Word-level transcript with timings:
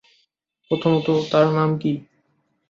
প্রথমত, 0.71 1.07
তার 1.31 1.47
নাম 1.57 1.69
কী? 1.77 1.91